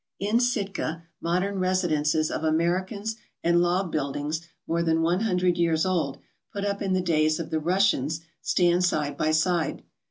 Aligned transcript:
In 0.19 0.39
Sitka 0.39 1.03
modern 1.21 1.59
residences 1.59 2.31
of 2.31 2.43
Americans 2.43 3.17
and 3.43 3.61
log 3.61 3.91
build 3.91 4.17
ings 4.17 4.41
more 4.65 4.81
than 4.81 5.03
one 5.03 5.19
hundred 5.19 5.57
years 5.59 5.85
old, 5.85 6.17
put 6.51 6.65
up 6.65 6.81
in 6.81 6.93
the 6.93 7.01
days 7.01 7.39
of 7.39 7.51
the 7.51 7.59
Russians, 7.59 8.21
stand 8.41 8.83
side 8.83 9.15
by 9.15 9.29
side. 9.29 9.83